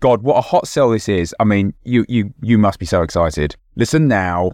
[0.00, 1.34] God, what a hot sell this is.
[1.40, 3.56] I mean, you you you must be so excited.
[3.76, 4.52] Listen now.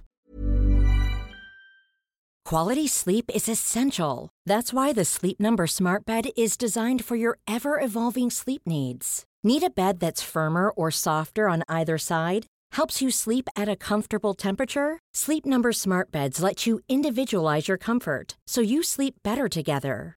[2.45, 4.29] Quality sleep is essential.
[4.47, 9.25] That's why the Sleep Number Smart Bed is designed for your ever evolving sleep needs.
[9.45, 12.47] Need a bed that's firmer or softer on either side?
[12.73, 14.99] Helps you sleep at a comfortable temperature?
[15.15, 20.17] Sleep Number Smart Beds let you individualize your comfort so you sleep better together.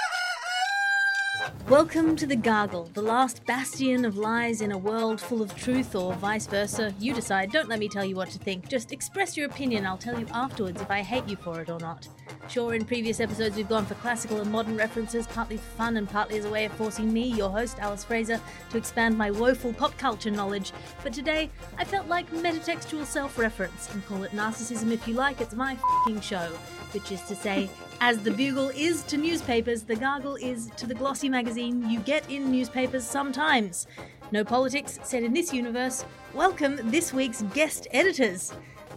[1.67, 5.95] Welcome to the Gargle, the last bastion of lies in a world full of truth,
[5.95, 6.93] or vice versa.
[6.99, 7.51] You decide.
[7.51, 8.67] Don't let me tell you what to think.
[8.67, 9.85] Just express your opinion.
[9.85, 12.07] I'll tell you afterwards if I hate you for it or not.
[12.47, 16.07] Sure, in previous episodes we've gone for classical and modern references, partly for fun and
[16.07, 19.73] partly as a way of forcing me, your host, Alice Fraser, to expand my woeful
[19.73, 20.73] pop culture knowledge.
[21.01, 25.41] But today, I felt like metatextual self reference, and call it narcissism if you like,
[25.41, 26.51] it's my fing show.
[26.91, 27.69] Which is to say,
[28.03, 32.27] as the Bugle is to newspapers, the Gargle is to the glossy magazine you get
[32.31, 33.85] in newspapers sometimes.
[34.31, 36.03] No politics set in this universe.
[36.33, 38.53] Welcome this week's guest editors.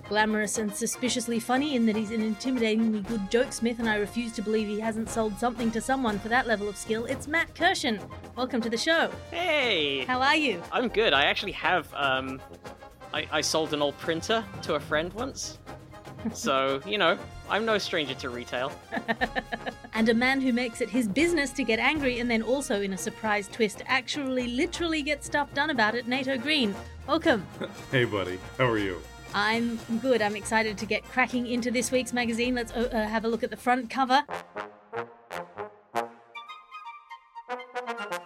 [0.09, 4.43] Glamorous and suspiciously funny in that he's an intimidatingly good jokesmith, and I refuse to
[4.43, 7.05] believe he hasn't sold something to someone for that level of skill.
[7.05, 8.03] It's Matt Kirshen.
[8.37, 9.11] Welcome to the show.
[9.31, 10.07] Hey!
[10.07, 10.63] How are you?
[10.73, 11.13] I'm good.
[11.13, 12.41] I actually have um
[13.13, 15.59] I, I sold an old printer to a friend once.
[16.33, 17.19] So, you know,
[17.49, 18.73] I'm no stranger to retail.
[19.95, 22.93] and a man who makes it his business to get angry and then also, in
[22.93, 26.75] a surprise twist, actually literally get stuff done about it, Nato Green.
[27.07, 27.47] Welcome.
[27.91, 28.39] Hey, buddy.
[28.59, 29.01] How are you?
[29.35, 30.23] I'm good.
[30.23, 32.55] I'm excited to get cracking into this week's magazine.
[32.55, 34.25] Let's uh, uh, have a look at the front cover.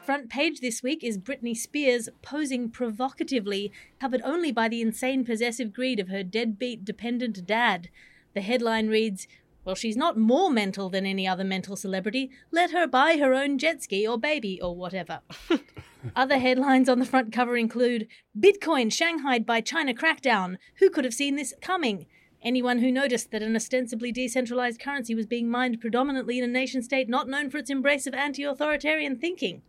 [0.05, 5.73] Front page this week is Britney Spears posing provocatively, covered only by the insane possessive
[5.73, 7.91] greed of her deadbeat dependent dad.
[8.39, 9.27] The headline reads,
[9.65, 12.31] Well, she's not more mental than any other mental celebrity.
[12.53, 15.23] Let her buy her own jet ski or baby or whatever.
[16.15, 18.07] Other headlines on the front cover include
[18.39, 20.59] Bitcoin shanghaied by China crackdown.
[20.79, 22.07] Who could have seen this coming?
[22.41, 26.81] Anyone who noticed that an ostensibly decentralized currency was being mined predominantly in a nation
[26.81, 29.63] state not known for its embrace of anti authoritarian thinking.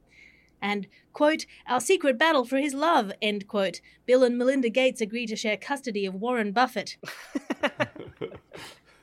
[0.61, 3.81] And, quote, our secret battle for his love, end quote.
[4.05, 6.97] Bill and Melinda Gates agree to share custody of Warren Buffett.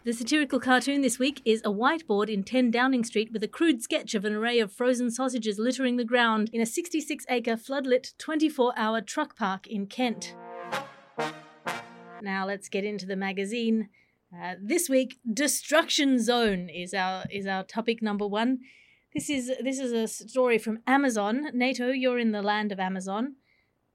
[0.07, 3.83] The satirical cartoon this week is a whiteboard in 10 Downing Street with a crude
[3.83, 8.17] sketch of an array of frozen sausages littering the ground in a 66 acre floodlit
[8.17, 10.37] 24 hour truck park in Kent.
[12.23, 13.89] Now let's get into the magazine.
[14.33, 18.61] Uh, this week, Destruction Zone is our is our topic number one.
[19.13, 21.49] This is this is a story from Amazon.
[21.53, 23.35] Nato, you're in the land of Amazon,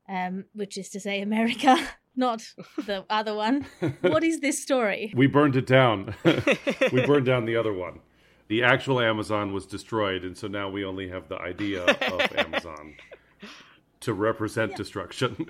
[0.09, 1.77] um, which is to say America.
[2.15, 2.43] not
[2.77, 3.65] the other one.
[4.01, 5.13] What is this story?
[5.21, 6.15] We burned it down.
[6.23, 7.99] we burned down the other one.
[8.47, 12.95] The actual Amazon was destroyed, and so now we only have the idea of Amazon
[14.01, 14.77] to represent yeah.
[14.77, 15.45] destruction.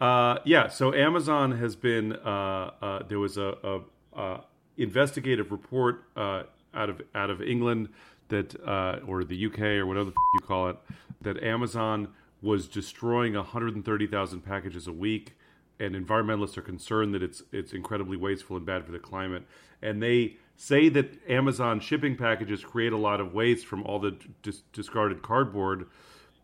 [0.00, 2.14] Uh, yeah, so Amazon has been.
[2.14, 3.80] Uh, uh, there was a, a,
[4.18, 4.44] a
[4.78, 7.88] investigative report uh, out of out of England
[8.28, 10.76] that, uh, or the UK or whatever you call it,
[11.20, 12.08] that Amazon
[12.42, 15.35] was destroying 130,000 packages a week
[15.78, 19.44] and environmentalists are concerned that it's it's incredibly wasteful and bad for the climate.
[19.82, 24.16] And they say that Amazon shipping packages create a lot of waste from all the
[24.42, 25.86] dis- discarded cardboard,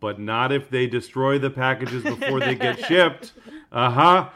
[0.01, 3.33] but not if they destroy the packages before they get shipped.
[3.71, 4.29] Uh huh.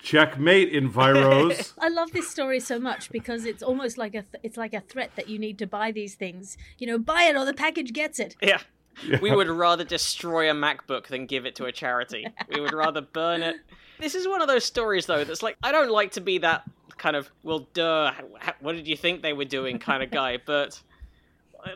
[0.00, 1.72] Checkmate, Enviros.
[1.78, 4.80] I love this story so much because it's almost like a th- it's like a
[4.80, 6.58] threat that you need to buy these things.
[6.78, 8.36] You know, buy it or the package gets it.
[8.42, 8.60] Yeah.
[9.20, 12.28] We would rather destroy a MacBook than give it to a charity.
[12.54, 13.56] We would rather burn it.
[13.98, 16.64] This is one of those stories, though, that's like, I don't like to be that
[16.96, 18.12] kind of, well, duh,
[18.60, 20.80] what did you think they were doing kind of guy, but.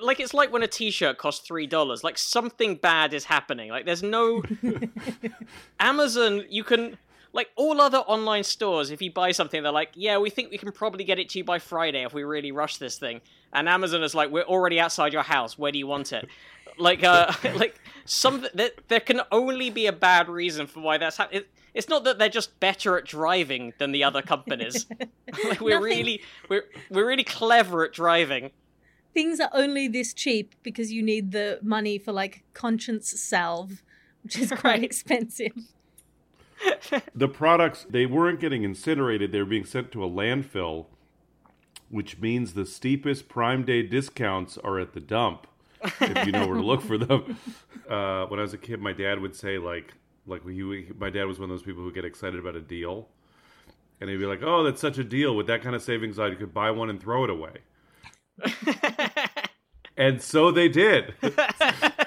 [0.02, 2.04] Like, it's like when a t shirt costs $3.
[2.04, 3.70] Like, something bad is happening.
[3.70, 4.42] Like, there's no.
[5.80, 6.98] Amazon, you can.
[7.32, 10.58] Like, all other online stores, if you buy something, they're like, yeah, we think we
[10.58, 13.20] can probably get it to you by Friday if we really rush this thing.
[13.52, 15.58] And Amazon is like, we're already outside your house.
[15.58, 16.28] Where do you want it?
[16.78, 21.16] like uh like some there, there can only be a bad reason for why that's
[21.16, 24.86] happening it, it's not that they're just better at driving than the other companies
[25.48, 28.50] like we're Nothing- really we're we're really clever at driving
[29.12, 33.82] Things are only this cheap because you need the money for like conscience salve,
[34.22, 34.84] which is quite Right.
[34.84, 35.52] expensive.
[37.14, 40.86] The products they weren't getting incinerated; they were being sent to a landfill,
[41.88, 45.46] which means the steepest Prime Day discounts are at the dump.
[46.00, 47.38] if you know where to look for them.
[47.88, 49.94] Uh, when I was a kid, my dad would say like,
[50.26, 53.08] like he, my dad was one of those people who get excited about a deal,
[53.98, 55.34] and he'd be like, "Oh, that's such a deal!
[55.34, 57.52] With that kind of savings, I could buy one and throw it away."
[59.96, 61.14] and so they did.
[61.22, 62.06] I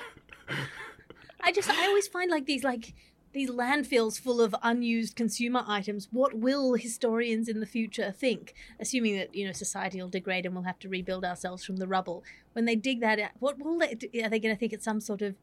[1.51, 2.93] just I always find like these like
[3.33, 6.07] these landfills full of unused consumer items.
[6.11, 8.53] What will historians in the future think?
[8.79, 11.87] Assuming that you know society will degrade and we'll have to rebuild ourselves from the
[11.87, 12.23] rubble.
[12.53, 13.97] When they dig that out, what will they?
[14.23, 15.35] Are they going to think it's some sort of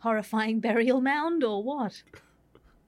[0.00, 2.02] horrifying burial mound or what?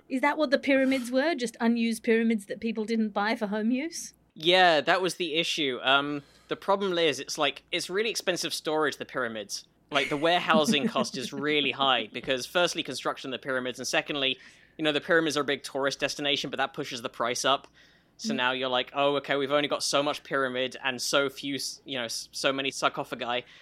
[0.08, 1.34] Is that what the pyramids were?
[1.34, 4.14] Just unused pyramids that people didn't buy for home use?
[4.34, 8.96] yeah that was the issue um the problem is it's like it's really expensive storage
[8.96, 13.78] the pyramids like the warehousing cost is really high because firstly construction of the pyramids
[13.78, 14.38] and secondly
[14.78, 17.68] you know the pyramids are a big tourist destination but that pushes the price up.
[18.18, 18.36] So mm.
[18.36, 21.98] now you're like oh okay we've only got so much pyramid and so few you
[21.98, 23.44] know so many sarcophagi.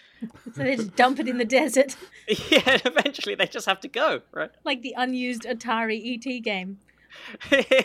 [0.54, 1.96] So they just dump it in the desert,
[2.28, 4.50] yeah eventually they just have to go right?
[4.64, 6.78] Like the unused Atari ET game.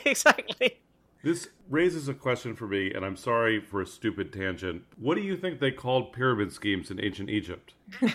[0.05, 0.79] exactly
[1.25, 4.83] This raises a question for me, and I'm sorry for a stupid tangent.
[4.95, 7.73] What do you think they called pyramid schemes in ancient Egypt?
[7.99, 8.07] do,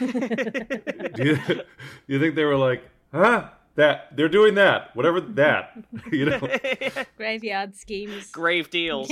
[1.19, 1.65] you, do
[2.07, 3.49] you think they were like, huh?
[3.75, 5.77] That they're doing that, whatever that,
[6.13, 6.39] you know?
[7.17, 8.31] Graveyard schemes.
[8.31, 9.11] grave deals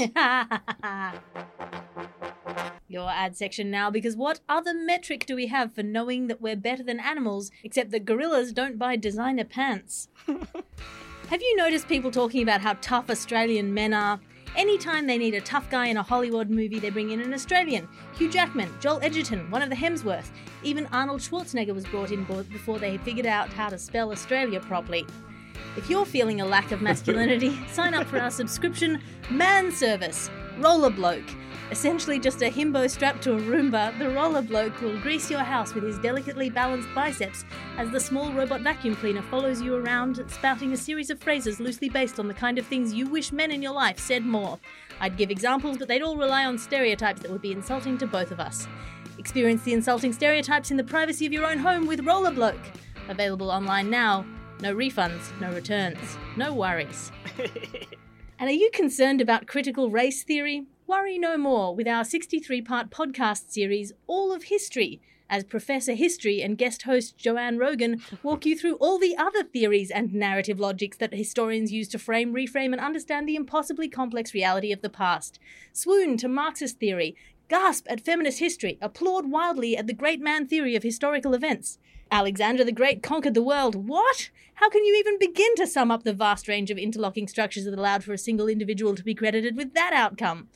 [2.87, 6.55] Your ad section now, because what other metric do we have for knowing that we're
[6.55, 10.07] better than animals, except that gorillas don't buy designer pants?
[11.29, 14.19] Have you noticed people talking about how tough Australian men are?
[14.57, 17.87] Anytime they need a tough guy in a Hollywood movie, they bring in an Australian.
[18.17, 20.31] Hugh Jackman, Joel Edgerton, one of the Hemsworths.
[20.63, 25.05] Even Arnold Schwarzenegger was brought in before they figured out how to spell Australia properly.
[25.77, 30.91] If you're feeling a lack of masculinity, sign up for our subscription Man Service, Roller
[30.91, 31.29] Bloke.
[31.71, 35.75] Essentially just a himbo strapped to a Roomba, the Roller Bloke will grease your house
[35.75, 37.45] with his delicately balanced biceps
[37.77, 41.91] as the small robot vacuum cleaner follows you around, spouting a series of phrases loosely
[41.91, 44.59] based on the kind of things you wish men in your life said more.
[45.01, 48.31] I'd give examples, but they'd all rely on stereotypes that would be insulting to both
[48.31, 48.67] of us.
[49.19, 52.57] Experience the insulting stereotypes in the privacy of your own home with Roller Bloke.
[53.11, 54.25] Available online now.
[54.61, 57.13] No refunds, no returns, no worries.
[58.41, 60.65] And are you concerned about critical race theory?
[60.89, 66.41] Worry no more with our 63 part podcast series, All of History, as Professor History
[66.41, 70.97] and guest host Joanne Rogan walk you through all the other theories and narrative logics
[70.97, 75.39] that historians use to frame, reframe, and understand the impossibly complex reality of the past.
[75.75, 77.15] Swoon to Marxist theory,
[77.51, 81.79] gasp at feminist history, applaud wildly at the great man theory of historical events.
[82.11, 83.75] Alexander the Great conquered the world.
[83.75, 84.31] What?
[84.55, 87.79] How can you even begin to sum up the vast range of interlocking structures that
[87.79, 90.49] allowed for a single individual to be credited with that outcome?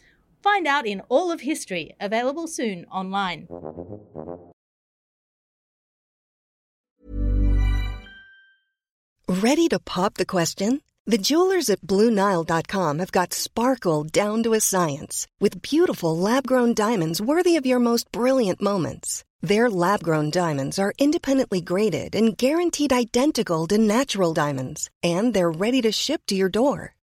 [0.43, 3.47] Find out in All of History, available soon online.
[9.29, 10.83] Ready to pop the question?
[11.07, 16.75] The jewelers at BlueNile.com have got sparkle down to a science with beautiful lab grown
[16.75, 19.25] diamonds worthy of your most brilliant moments.
[19.41, 25.51] Their lab grown diamonds are independently graded and guaranteed identical to natural diamonds, and they're
[25.51, 26.95] ready to ship to your door.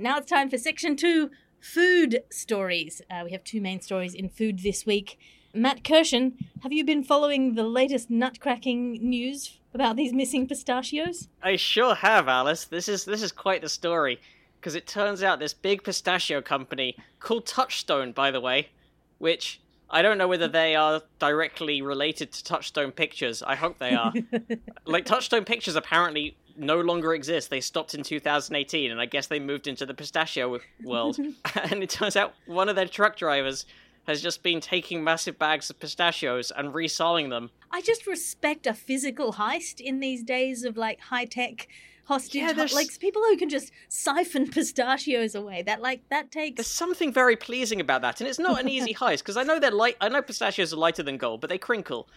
[0.00, 1.30] Now it's time for section two
[1.60, 3.02] food stories.
[3.10, 5.18] Uh, we have two main stories in food this week.
[5.52, 11.28] Matt Kirshen, have you been following the latest nutcracking news about these missing pistachios?
[11.42, 12.64] I sure have, Alice.
[12.64, 14.18] This is this is quite the story,
[14.58, 18.70] because it turns out this big pistachio company called Touchstone, by the way,
[19.18, 23.42] which I don't know whether they are directly related to Touchstone Pictures.
[23.42, 24.14] I hope they are.
[24.86, 27.50] like Touchstone Pictures apparently no longer exist.
[27.50, 31.18] They stopped in 2018, and I guess they moved into the pistachio world.
[31.70, 33.66] and it turns out one of their truck drivers
[34.06, 37.50] has just been taking massive bags of pistachios and reselling them.
[37.70, 41.68] I just respect a physical heist in these days of like high tech
[42.04, 42.42] hostage.
[42.42, 45.62] Yeah, there's- like people who can just siphon pistachios away.
[45.62, 48.94] That like that takes There's something very pleasing about that, and it's not an easy
[48.94, 49.96] heist because I know they're light.
[50.00, 52.08] I know pistachios are lighter than gold, but they crinkle.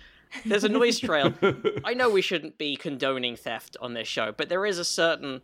[0.46, 1.34] There's a noise trail.
[1.86, 5.42] I know we shouldn't be condoning theft on this show, but there is a certain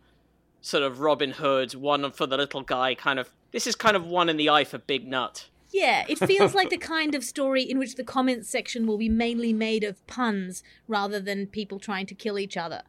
[0.60, 3.30] sort of Robin Hood, one for the little guy kind of.
[3.52, 5.48] This is kind of one in the eye for Big Nut.
[5.72, 9.08] Yeah, it feels like the kind of story in which the comments section will be
[9.08, 12.82] mainly made of puns rather than people trying to kill each other.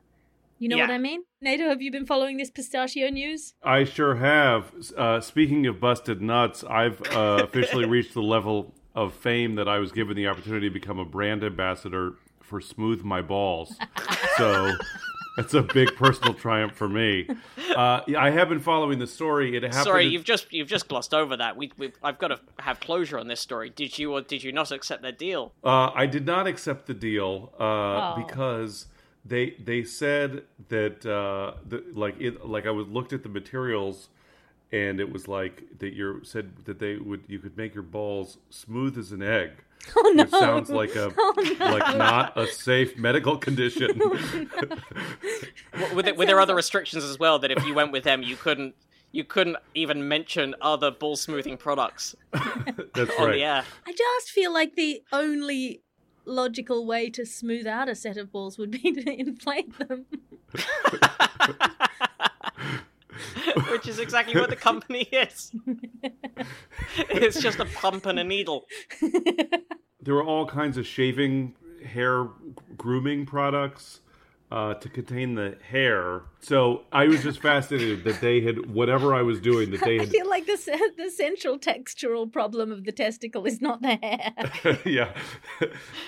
[0.61, 1.23] You know what I mean?
[1.41, 3.55] Nato, have you been following this pistachio news?
[3.63, 4.71] I sure have.
[4.95, 9.77] Uh, speaking of busted nuts, I've uh, officially reached the level of fame that I
[9.79, 13.75] was given the opportunity to become a brand ambassador for Smooth My Balls.
[14.37, 14.71] So
[15.37, 17.27] that's a big personal triumph for me.
[17.75, 19.55] Uh, I have been following the story.
[19.55, 19.83] It happened.
[19.83, 21.55] Sorry, you've just you've just glossed over that.
[21.57, 23.69] We, we I've got to have closure on this story.
[23.69, 25.53] Did you or did you not accept their deal?
[25.63, 28.23] Uh, I did not accept the deal uh, Oh.
[28.25, 28.87] because
[29.23, 34.09] they they said that uh, the, like it like I was looked at the materials
[34.71, 38.37] and it was like that you said that they would you could make your balls
[38.49, 39.51] smooth as an egg.
[39.97, 40.23] Oh no!
[40.25, 43.97] Which sounds like a oh, like not a safe medical condition.
[43.97, 44.47] W-
[45.95, 48.75] With, with there other restrictions as well that if you went with them, you couldn't
[49.11, 53.33] you couldn't even mention other ball smoothing products That's on right.
[53.33, 53.63] the air.
[53.87, 55.81] I just feel like the only
[56.25, 60.05] logical way to smooth out a set of balls would be to inflate them.
[63.69, 65.51] which is exactly what the company is.
[66.97, 68.65] it's just a pump and a needle.
[70.01, 72.27] There were all kinds of shaving hair
[72.77, 74.01] grooming products
[74.51, 76.23] uh, to contain the hair.
[76.41, 80.05] So I was just fascinated that they had whatever I was doing that they I
[80.05, 84.79] feel like the the central textural problem of the testicle is not the hair.
[84.85, 85.13] yeah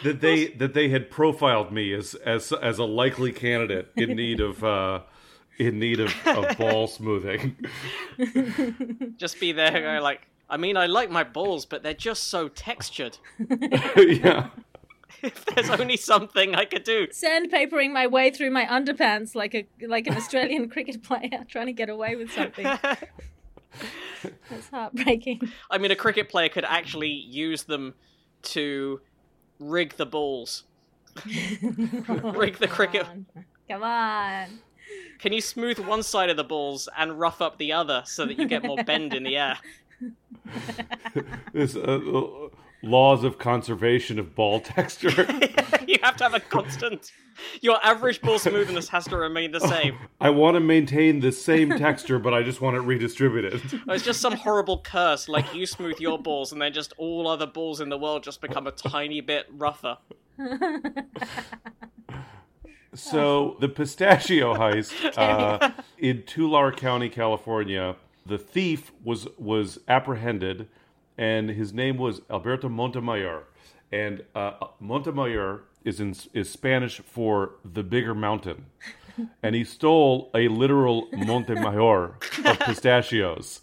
[0.03, 4.41] that they that they had profiled me as as as a likely candidate in need
[4.41, 5.01] of uh
[5.60, 7.55] in need of, of ball smoothing
[9.17, 12.48] Just be there, going like, I mean, I like my balls, but they're just so
[12.48, 13.17] textured.
[13.98, 14.50] yeah
[15.22, 17.07] If there's only something I could do.
[17.07, 21.74] Sandpapering my way through my underpants like a like an Australian cricket player trying to
[21.74, 22.65] get away with something.
[24.50, 25.50] That's heartbreaking.
[25.72, 27.93] I mean, a cricket player could actually use them
[28.43, 29.01] to
[29.60, 30.63] rig the balls.
[31.25, 33.05] rig the cricket.
[33.05, 33.45] Come on.
[33.69, 34.60] Come on.
[35.19, 38.38] Can you smooth one side of the balls and rough up the other so that
[38.38, 39.57] you get more bend in the air?
[41.53, 42.50] this uh, uh,
[42.83, 45.09] laws of conservation of ball texture
[45.88, 47.13] you have to have a constant.
[47.62, 49.97] Your average ball smoothness has to remain the same.
[50.19, 54.19] i want to maintain the same texture but i just want it redistributed It's just
[54.19, 57.88] some horrible curse, like you smooth your balls and then just all other balls in
[57.88, 59.97] the world just become a tiny bit rougher.
[62.95, 67.95] So the pistachio heist uh, in Tulare County, California,
[68.25, 70.67] the thief was was apprehended,
[71.17, 73.43] and his name was Alberto Montemayor,
[73.91, 78.65] and uh, Montemayor is in is Spanish for the bigger mountain,
[79.43, 83.62] and he stole a literal Montemayor of pistachios,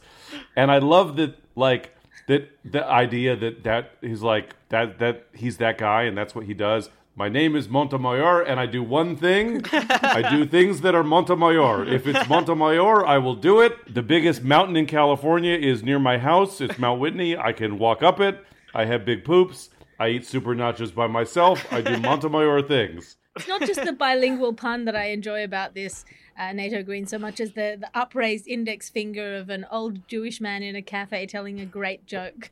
[0.57, 1.97] and I love that like
[2.27, 6.45] that the idea that that he's like that that he's that guy and that's what
[6.45, 6.91] he does.
[7.21, 9.61] My name is Montemayor, and I do one thing.
[9.73, 11.85] I do things that are Montemayor.
[11.87, 13.93] If it's Montemayor, I will do it.
[13.93, 16.63] The biggest mountain in California is near my house.
[16.63, 17.37] It's Mount Whitney.
[17.37, 18.43] I can walk up it.
[18.75, 19.69] I have big poops.
[19.99, 21.71] I eat super nachos by myself.
[21.71, 23.17] I do Montemayor things.
[23.37, 26.07] It's not just the bilingual pun that I enjoy about this.
[26.39, 30.41] uh, Nato Green so much as the, the upraised index finger of an old Jewish
[30.41, 32.51] man in a cafe telling a great joke.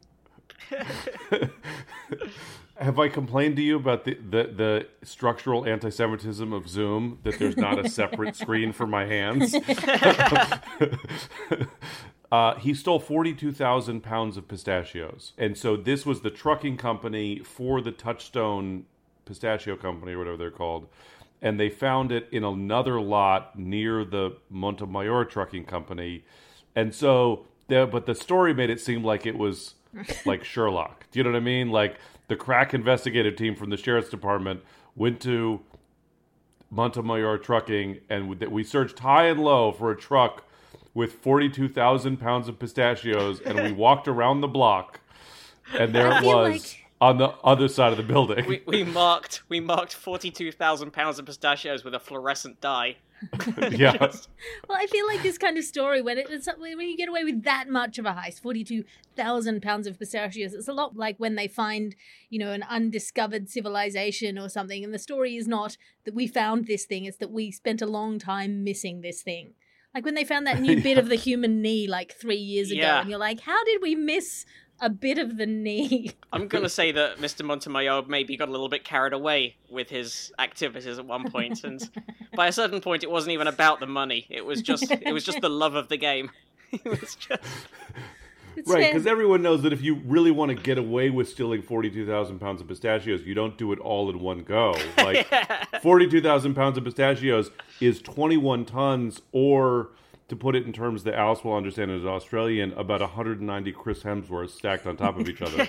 [2.78, 7.38] Have I complained to you about the, the, the structural anti Semitism of Zoom that
[7.38, 9.52] there's not a separate screen for my hands?
[12.32, 15.32] uh, he stole 42,000 pounds of pistachios.
[15.36, 18.84] And so this was the trucking company for the Touchstone
[19.24, 20.86] Pistachio Company, or whatever they're called.
[21.42, 26.24] And they found it in another lot near the Montemayor Trucking Company.
[26.76, 29.74] And so, the, but the story made it seem like it was
[30.24, 31.06] like Sherlock.
[31.10, 31.70] Do you know what I mean?
[31.70, 31.96] Like
[32.28, 34.62] the crack investigative team from the sheriff's department
[34.94, 35.60] went to
[36.70, 40.44] Montemayor Trucking and we searched high and low for a truck
[40.94, 45.00] with 42,000 pounds of pistachios and we walked around the block
[45.76, 46.87] and there it was like...
[47.00, 48.44] on the other side of the building.
[48.46, 52.96] We, we marked we marked 42,000 pounds of pistachios with a fluorescent dye.
[53.70, 53.96] yeah.
[54.68, 57.24] well, I feel like this kind of story when it, it's when you get away
[57.24, 58.84] with that much of a heist, forty-two
[59.16, 60.54] thousand pounds of pistachios.
[60.54, 61.96] It's a lot like when they find,
[62.30, 66.66] you know, an undiscovered civilization or something, and the story is not that we found
[66.66, 69.54] this thing; it's that we spent a long time missing this thing.
[69.94, 72.82] Like when they found that new bit of the human knee like three years ago,
[72.82, 73.00] Yeah.
[73.00, 74.44] and you're like, how did we miss
[74.80, 76.12] a bit of the knee?
[76.32, 77.44] I'm gonna say that Mr.
[77.44, 81.88] Montemayor maybe got a little bit carried away with his activities at one point, and
[82.34, 84.26] by a certain point, it wasn't even about the money.
[84.28, 86.30] It was just it was just the love of the game.
[86.70, 87.42] It was just
[88.54, 91.62] It's Right, because everyone knows that if you really want to get away with stealing
[91.62, 94.74] 42,000 pounds of pistachios, you don't do it all in one go.
[94.98, 95.26] Like,
[95.80, 99.92] 42,000 pounds of pistachios is 21 tons, or
[100.28, 104.50] to put it in terms that Alice will understand as Australian, about 190 Chris Hemsworths
[104.50, 105.66] stacked on top of each other.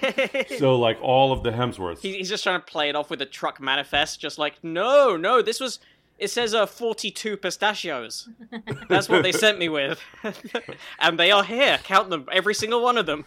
[0.57, 1.99] so, like, all of the Hemsworths.
[2.01, 5.41] he's just trying to play it off with a truck manifest, just like no, no,
[5.41, 5.79] this was.
[6.17, 8.27] It says uh, 42 pistachios.
[8.89, 10.01] That's what they sent me with.
[10.99, 11.79] and they are here.
[11.85, 13.23] Count them, every single one of them.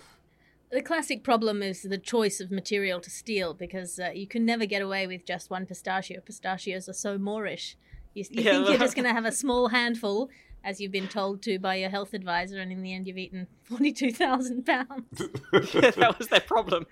[0.71, 4.67] the classic problem is the choice of material to steal because uh, you can never
[4.67, 6.21] get away with just one pistachio.
[6.21, 7.77] Pistachios are so moreish.
[8.13, 10.29] You, you Yeah, think you're just going to have a small handful,
[10.65, 13.47] as you've been told to by your health advisor, and in the end, you've eaten
[13.65, 14.89] 42,000 pounds.
[15.53, 16.87] that was their problem.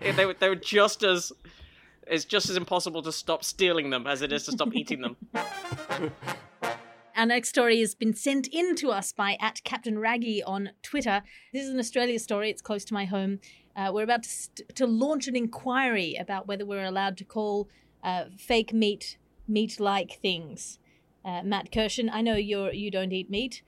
[0.00, 1.32] Yeah, They were, they were just as
[2.06, 5.16] it's just as impossible to stop stealing them as it is to stop eating them.
[7.16, 11.22] Our next story has been sent in to us by at Captain Raggy on Twitter.
[11.52, 12.50] This is an Australia story.
[12.50, 13.38] It's close to my home.
[13.76, 17.68] Uh, we're about to, st- to launch an inquiry about whether we're allowed to call
[18.02, 20.78] uh, fake meat meat-like things.
[21.24, 23.62] Uh, Matt Kirshen, I know you're you don't eat meat.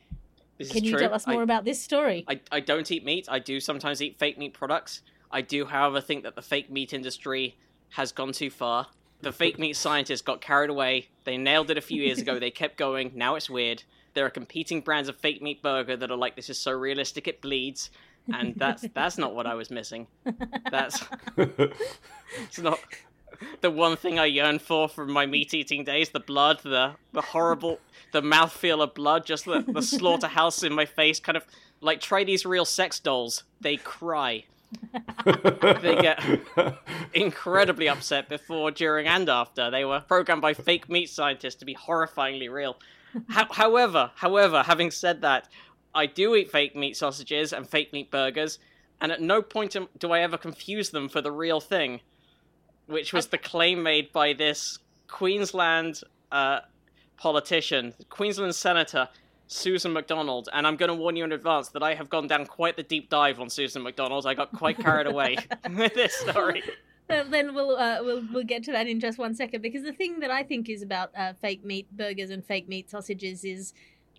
[0.59, 1.01] This Can is you true.
[1.01, 2.25] tell us more I, about this story?
[2.29, 3.27] I, I don't eat meat.
[3.31, 5.03] I do sometimes eat fake meat products.
[5.31, 7.57] I do, however, think that the fake meat industry
[7.91, 8.87] has gone too far.
[9.23, 11.09] The fake meat scientists got carried away.
[11.25, 12.39] They nailed it a few years ago.
[12.39, 13.13] They kept going.
[13.15, 13.83] Now it's weird.
[14.15, 17.27] There are competing brands of fake meat burger that are like, this is so realistic
[17.27, 17.91] it bleeds.
[18.33, 20.07] And that's that's not what I was missing.
[20.71, 21.03] That's
[21.37, 22.81] it's not
[23.61, 26.11] the one thing I yearn for from my meat eating days.
[26.11, 27.81] The blood, the the horrible,
[28.13, 31.21] the mouthfeel of blood, just the, the slaughterhouse in my face.
[31.21, 31.45] Kind of
[31.81, 33.45] like try these real sex dolls.
[33.61, 34.45] They cry.
[35.23, 36.23] they get
[37.15, 39.71] incredibly upset before, during, and after.
[39.71, 42.77] They were programmed by fake meat scientists to be horrifyingly real.
[43.31, 45.49] Ho- however, however, having said that,
[45.95, 48.59] I do eat fake meat sausages and fake meat burgers,
[49.01, 52.01] and at no point do I ever confuse them for the real thing,
[52.87, 56.01] which was the claim made by this Queensland
[56.33, 56.61] uh,
[57.17, 59.09] politician, Queensland Senator
[59.49, 60.49] Susan McDonald.
[60.53, 62.83] And I'm going to warn you in advance that I have gone down quite the
[62.83, 64.27] deep dive on Susan McDonald.
[64.27, 65.37] I got quite carried away
[65.71, 66.63] with this story.
[67.09, 70.19] Then we'll uh, we'll we'll get to that in just one second because the thing
[70.21, 73.73] that I think is about uh, fake meat burgers and fake meat sausages is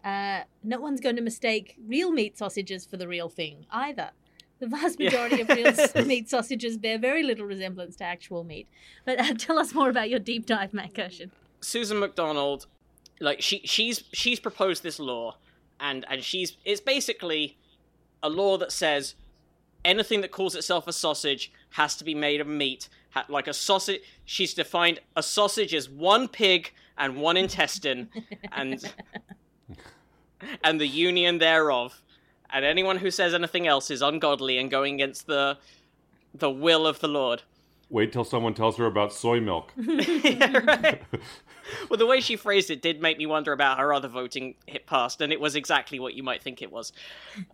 [0.05, 4.11] uh, no one's going to mistake real meat sausages for the real thing either.
[4.59, 8.67] The vast majority of real meat sausages bear very little resemblance to actual meat.
[9.05, 11.29] But uh, tell us more about your deep dive, Matt Kirshen.
[11.61, 12.65] Susan McDonald,
[13.19, 15.37] like she she's she's proposed this law,
[15.79, 17.55] and and she's it's basically
[18.23, 19.13] a law that says
[19.85, 22.89] anything that calls itself a sausage has to be made of meat.
[23.29, 28.09] Like a sausage, she's defined a sausage as one pig and one intestine,
[28.51, 28.93] and
[30.63, 32.01] and the union thereof.
[32.49, 35.57] And anyone who says anything else is ungodly and going against the
[36.33, 37.43] the will of the Lord.
[37.89, 39.71] Wait till someone tells her about soy milk.
[39.77, 40.95] yeah.
[41.89, 44.85] Well, the way she phrased it did make me wonder about her other voting hit
[44.85, 46.91] past, and it was exactly what you might think it was.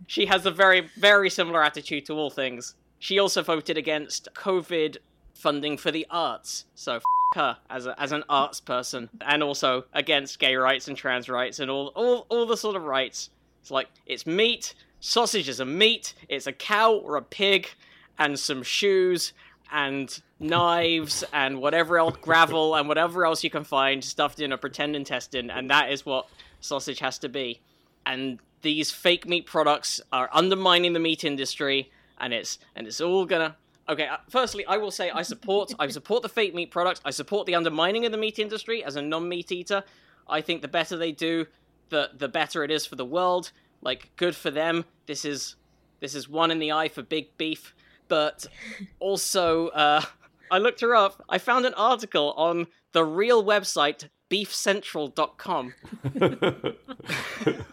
[0.06, 2.74] She has a very, very similar attitude to all things.
[2.98, 4.98] She also voted against COVID
[5.34, 7.02] funding for the arts, so f-
[7.34, 11.58] her as a, as an arts person, and also against gay rights and trans rights
[11.58, 13.30] and all all all the sort of rights.
[13.64, 14.74] It's like it's meat.
[15.00, 16.12] Sausage is a meat.
[16.28, 17.70] It's a cow or a pig,
[18.18, 19.32] and some shoes
[19.72, 24.58] and knives and whatever else, gravel and whatever else you can find stuffed in a
[24.58, 26.28] pretend intestine, and that is what
[26.60, 27.62] sausage has to be.
[28.04, 33.24] And these fake meat products are undermining the meat industry, and it's and it's all
[33.24, 33.56] gonna.
[33.88, 37.00] Okay, uh, firstly, I will say I support I support the fake meat products.
[37.02, 39.84] I support the undermining of the meat industry as a non-meat eater.
[40.28, 41.46] I think the better they do,
[41.90, 43.52] the the better it is for the world.
[43.82, 44.84] Like, good for them.
[45.06, 45.56] This is
[46.00, 47.74] this is one in the eye for big beef.
[48.08, 48.46] But
[48.98, 50.02] also, uh,
[50.50, 51.22] I looked her up.
[51.28, 55.74] I found an article on the real website beefcentral.com.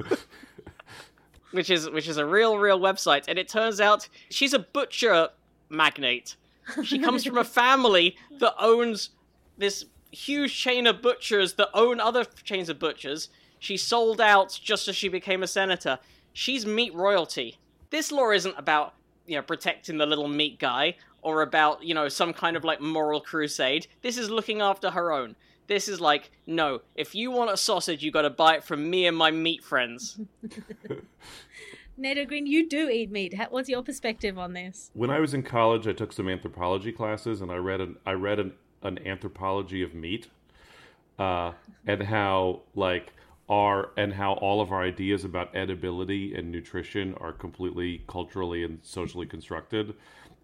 [1.52, 5.30] which is which is a real real website and it turns out she's a butcher
[5.70, 6.36] magnate.
[6.84, 9.10] She comes from a family that owns
[9.58, 13.30] this huge chain of butchers that own other chains of butchers.
[13.62, 16.00] She sold out just as she became a senator.
[16.34, 17.60] She's meat royalty.
[17.92, 18.96] This law isn't about,
[19.28, 22.82] you know, protecting the little meat guy or about, you know, some kind of like
[22.82, 23.86] moral crusade.
[24.02, 25.36] This is looking after her own.
[25.68, 29.06] This is like, no, if you want a sausage, you gotta buy it from me
[29.06, 30.20] and my meat friends.
[31.98, 33.40] Nato Green, you do eat meat.
[33.52, 34.90] What's your perspective on this?
[34.96, 38.14] When I was in college, I took some anthropology classes, and I read an I
[38.14, 40.30] read an, an anthropology of meat,
[41.20, 41.52] uh,
[41.86, 43.14] and how like
[43.52, 48.80] our and how all of our ideas about edibility and nutrition are completely culturally and
[48.82, 49.94] socially constructed,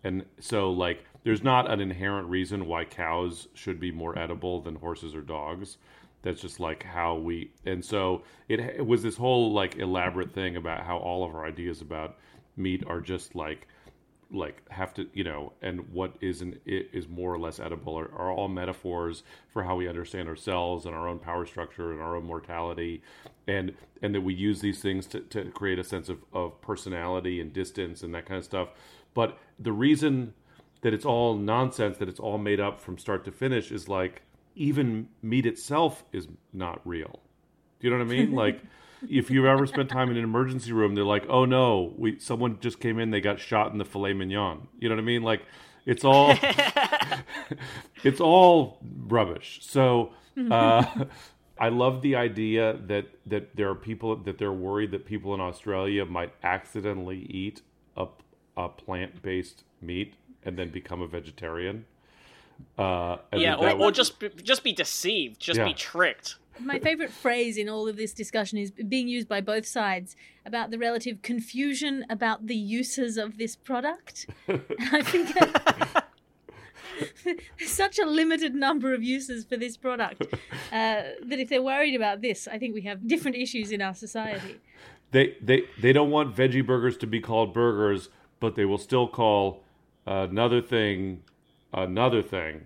[0.04, 4.76] and so like there's not an inherent reason why cows should be more edible than
[4.76, 5.78] horses or dogs.
[6.22, 10.58] That's just like how we and so it, it was this whole like elaborate thing
[10.58, 12.18] about how all of our ideas about
[12.58, 13.68] meat are just like
[14.32, 18.12] like have to you know and what isn't it is more or less edible are,
[18.14, 22.16] are all metaphors for how we understand ourselves and our own power structure and our
[22.16, 23.02] own mortality
[23.48, 27.40] and and that we use these things to, to create a sense of, of personality
[27.40, 28.70] and distance and that kind of stuff
[29.14, 30.34] but the reason
[30.82, 34.22] that it's all nonsense that it's all made up from start to finish is like
[34.58, 37.20] even meat itself is not real.
[37.80, 38.32] Do you know what I mean?
[38.36, 38.62] Like,
[39.10, 42.60] if you've ever spent time in an emergency room, they're like, "Oh no, we someone
[42.60, 45.24] just came in, they got shot in the filet mignon." You know what I mean?
[45.24, 45.44] Like,
[45.86, 46.34] it's all
[48.04, 49.60] it's all rubbish.
[49.62, 50.12] So,
[50.52, 50.84] uh,
[51.60, 55.40] I love the idea that that there are people that they're worried that people in
[55.42, 57.62] Australia might accidentally eat
[57.96, 58.08] a
[58.56, 61.86] a plant based meat and then become a vegetarian.
[62.78, 65.66] Uh, yeah, or, that or just be- just be deceived, just Yeah.
[65.66, 66.38] be tricked.
[66.60, 70.16] My favorite phrase in all of this discussion is being used by both sides
[70.46, 74.28] about the relative confusion about the uses of this product.
[74.50, 75.34] I think
[77.24, 80.34] there's such a limited number of uses for this product uh,
[80.72, 84.60] that if they're worried about this, I think we have different issues in our society.
[85.12, 89.08] they they they don't want veggie burgers to be called burgers, but they will still
[89.08, 89.64] call
[90.06, 91.24] another thing
[91.74, 92.66] another thing.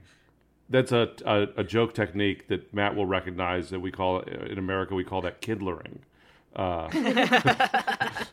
[0.72, 3.70] That's a, a a joke technique that Matt will recognize.
[3.70, 6.00] That we call in America we call that kidlering.
[6.54, 6.90] Uh,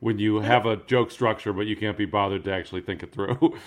[0.00, 3.12] when you have a joke structure, but you can't be bothered to actually think it
[3.12, 3.58] through.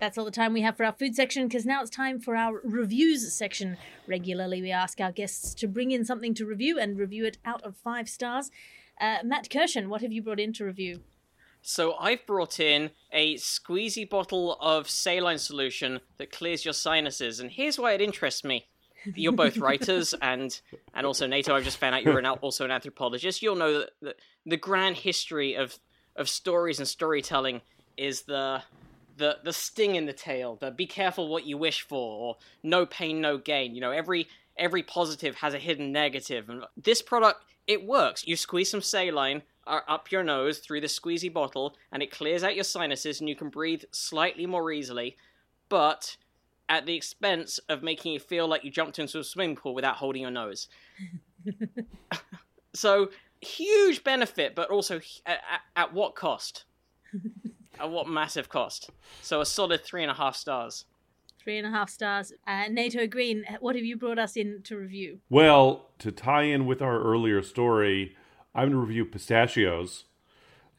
[0.00, 2.36] That's all the time we have for our food section because now it's time for
[2.36, 3.76] our reviews section.
[4.06, 7.62] Regularly, we ask our guests to bring in something to review and review it out
[7.62, 8.52] of five stars.
[9.00, 11.00] Uh, Matt Kirshen, what have you brought in to review?
[11.62, 17.50] So I've brought in a squeezy bottle of saline solution that clears your sinuses, and
[17.50, 18.66] here's why it interests me.
[19.14, 20.58] You're both writers, and
[20.94, 21.54] and also Nato.
[21.54, 23.42] I've just found out you're an, also an anthropologist.
[23.42, 24.14] You'll know that the,
[24.46, 25.78] the grand history of
[26.16, 27.60] of stories and storytelling
[27.96, 28.62] is the
[29.16, 30.56] the the sting in the tail.
[30.56, 33.74] The be careful what you wish for, or no pain, no gain.
[33.74, 38.26] You know, every every positive has a hidden negative, and this product it works.
[38.26, 42.54] You squeeze some saline up your nose through the squeezy bottle, and it clears out
[42.54, 45.16] your sinuses, and you can breathe slightly more easily,
[45.68, 46.16] but
[46.68, 49.96] at the expense of making you feel like you jumped into a swimming pool without
[49.96, 50.68] holding your nose.
[52.74, 56.64] so huge benefit, but also at, at, at what cost?
[57.80, 58.90] at what massive cost?
[59.22, 60.84] So a solid three and a half stars.
[61.42, 62.32] Three and a half stars.
[62.46, 65.20] Uh, Nato Green, what have you brought us in to review?
[65.30, 68.14] Well, to tie in with our earlier story,
[68.54, 70.04] I'm going to review pistachios.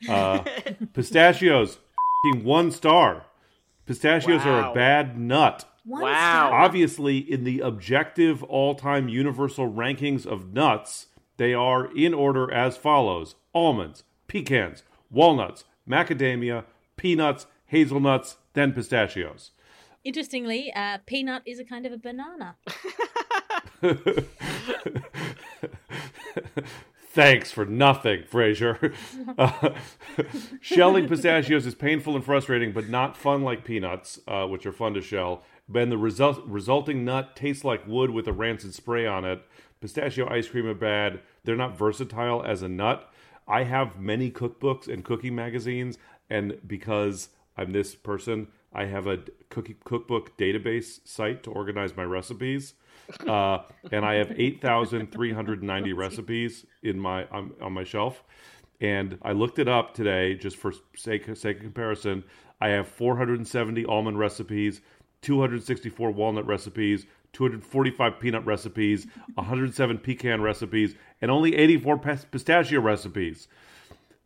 [0.09, 0.43] Uh,
[0.93, 3.25] pistachios, f***ing one star.
[3.85, 5.65] Pistachios are a bad nut.
[5.85, 6.47] One Wow.
[6.47, 6.61] star.
[6.61, 11.07] Obviously, in the objective all time universal rankings of nuts,
[11.37, 16.65] they are in order as follows almonds, pecans, walnuts, macadamia,
[16.97, 19.51] peanuts, hazelnuts, then pistachios.
[20.03, 22.55] Interestingly, uh, peanut is a kind of a banana.
[27.13, 28.93] Thanks for nothing, Fraser.
[29.37, 29.73] Uh,
[30.59, 34.93] shelling pistachios is painful and frustrating, but not fun like peanuts, uh, which are fun
[34.93, 35.43] to shell.
[35.73, 39.41] And the result, resulting nut tastes like wood with a rancid spray on it.
[39.79, 41.21] Pistachio ice cream are bad.
[41.43, 43.11] They're not versatile as a nut.
[43.47, 45.97] I have many cookbooks and cooking magazines,
[46.29, 49.19] and because I'm this person, I have a
[49.49, 52.73] cookie cookbook database site to organize my recipes.
[53.27, 53.59] Uh,
[53.91, 58.23] and I have 8,390 recipes in my on, on my shelf.
[58.79, 62.23] And I looked it up today just for sake, sake of comparison.
[62.59, 64.81] I have 470 almond recipes,
[65.21, 71.97] 264 walnut recipes, 245 peanut recipes, 107 pecan recipes, and only 84
[72.31, 73.47] pistachio recipes.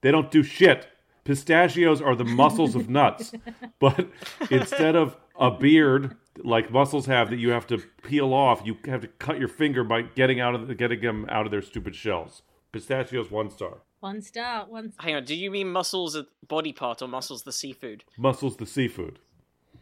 [0.01, 0.87] They don't do shit.
[1.23, 3.33] Pistachios are the mussels of nuts,
[3.79, 4.07] but
[4.51, 9.01] instead of a beard like muscles have that you have to peel off, you have
[9.01, 11.95] to cut your finger by getting out of the, getting them out of their stupid
[11.95, 12.41] shells.
[12.71, 13.77] Pistachios one star.
[14.01, 14.65] One star.
[14.67, 14.91] One.
[14.91, 15.05] Star.
[15.05, 18.03] Hang on, do you mean mussels a body part or mussels the seafood?
[18.17, 19.19] Mussels the seafood.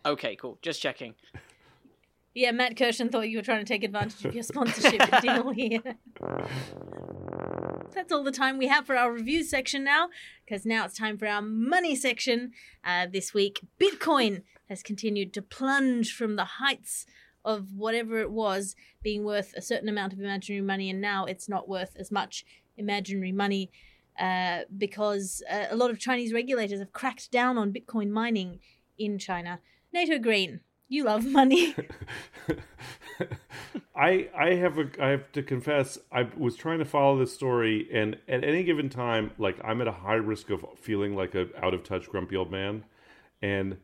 [0.06, 0.60] Okay, cool.
[0.62, 1.16] Just checking.
[2.36, 5.82] Yeah, Matt Kirshen thought you were trying to take advantage of your sponsorship deal here.
[7.94, 10.10] That's all the time we have for our review section now,
[10.44, 12.54] because now it's time for our money section.
[12.84, 14.42] Uh, this week, Bitcoin
[14.74, 17.06] has continued to plunge from the heights
[17.46, 21.48] of whatever it was, being worth a certain amount of imaginary money, and now it's
[21.48, 22.44] not worth as much
[22.76, 23.70] imaginary money
[24.20, 28.60] uh, because uh, a lot of Chinese regulators have cracked down on Bitcoin mining
[28.98, 29.60] in China.
[29.94, 31.76] Nato Green, you love money.
[33.96, 37.88] I I have a I have to confess I was trying to follow this story
[37.94, 41.48] and at any given time like I'm at a high risk of feeling like a
[41.64, 42.86] out of touch grumpy old man
[43.42, 43.78] and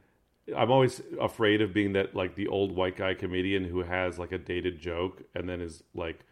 [0.56, 4.32] I'm always afraid of being that like the old white guy comedian who has like
[4.32, 6.26] a dated joke and then is like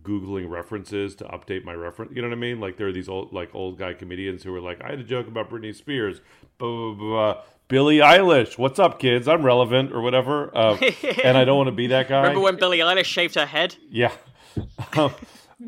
[0.00, 2.12] googling references to update my reference.
[2.14, 2.60] You know what I mean?
[2.60, 5.04] Like there are these old like old guy comedians who are like, I had a
[5.04, 6.20] joke about Britney Spears,
[6.58, 7.32] blah blah blah.
[7.32, 7.42] blah.
[7.68, 9.26] Billie Eilish, what's up, kids?
[9.26, 10.76] I'm relevant or whatever, uh,
[11.24, 12.20] and I don't want to be that guy.
[12.20, 13.76] Remember when Billie Eilish shaved her head?
[13.88, 14.12] Yeah,
[14.96, 15.14] um,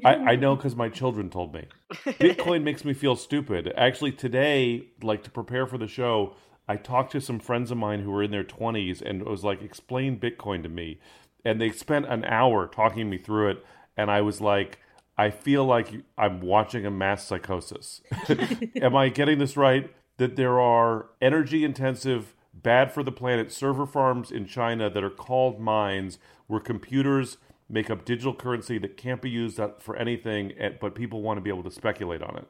[0.05, 1.67] I, I know because my children told me.
[1.93, 3.73] Bitcoin makes me feel stupid.
[3.77, 6.35] Actually, today, like to prepare for the show,
[6.67, 9.45] I talked to some friends of mine who were in their 20s and it was
[9.45, 10.99] like, explain Bitcoin to me.
[11.45, 13.67] And they spent an hour talking me through it.
[13.97, 14.79] And I was like,
[15.17, 18.01] I feel like I'm watching a mass psychosis.
[18.81, 19.95] Am I getting this right?
[20.17, 25.11] That there are energy intensive, bad for the planet server farms in China that are
[25.11, 27.37] called mines where computers
[27.69, 31.51] make up digital currency that can't be used for anything, but people want to be
[31.51, 32.47] able to speculate on it.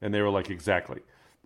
[0.00, 1.00] And they were like, exactly.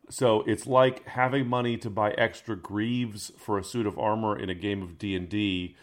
[0.08, 4.48] So it's like having money to buy extra greaves for a suit of armor in
[4.50, 5.74] a game of D&D,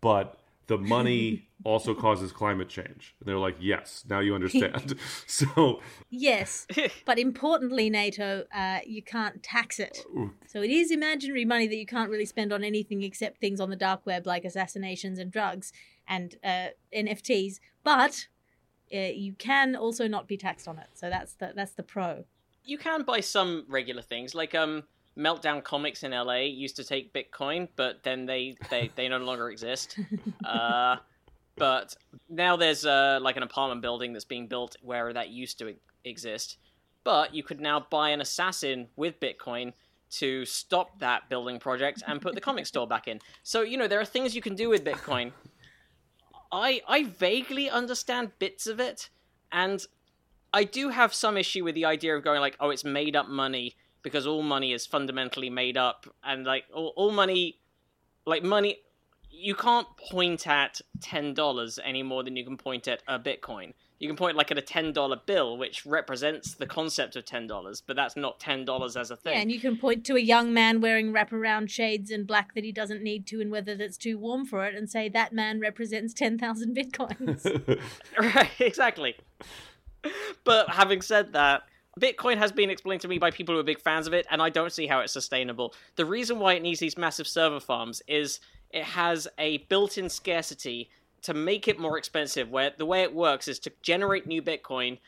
[0.00, 3.14] but the money also causes climate change.
[3.20, 4.96] And they're like, yes, now you understand.
[5.26, 6.66] so yes,
[7.04, 10.04] but importantly, Nato, uh, you can't tax it.
[10.46, 13.70] So it is imaginary money that you can't really spend on anything except things on
[13.70, 15.72] the dark web like assassinations and drugs
[16.08, 17.60] and uh, NFTs.
[17.84, 18.28] But
[18.94, 20.88] uh, you can also not be taxed on it.
[20.94, 22.24] So that's the that's the pro.
[22.66, 24.82] You can buy some regular things like um
[25.16, 29.50] Meltdown Comics in LA used to take Bitcoin, but then they they, they no longer
[29.50, 29.98] exist.
[30.44, 30.96] Uh,
[31.56, 31.96] but
[32.28, 35.74] now there's uh, like an apartment building that's being built where that used to
[36.04, 36.58] exist.
[37.02, 39.72] But you could now buy an assassin with Bitcoin
[40.10, 43.20] to stop that building project and put the comic store back in.
[43.42, 45.32] So you know there are things you can do with Bitcoin.
[46.52, 49.08] I I vaguely understand bits of it,
[49.50, 49.84] and
[50.56, 53.28] I do have some issue with the idea of going like, oh, it's made up
[53.28, 57.58] money because all money is fundamentally made up and like all, all money
[58.24, 58.78] like money
[59.30, 63.74] you can't point at ten dollars any more than you can point at a bitcoin.
[63.98, 67.46] You can point like at a ten dollar bill which represents the concept of ten
[67.46, 69.34] dollars but that's not ten dollars as a thing.
[69.34, 72.64] Yeah, and you can point to a young man wearing wraparound shades and black that
[72.64, 75.60] he doesn't need to, and whether that's too warm for it, and say that man
[75.60, 77.80] represents 10,000 bitcoins.
[78.18, 79.16] right exactly
[80.44, 81.62] but having said that
[82.00, 84.42] Bitcoin has been explained to me by people who are big fans of it, and
[84.42, 85.74] I don't see how it's sustainable.
[85.96, 88.40] The reason why it needs these massive server farms is
[88.70, 90.90] it has a built in scarcity
[91.22, 94.98] to make it more expensive, where the way it works is to generate new Bitcoin,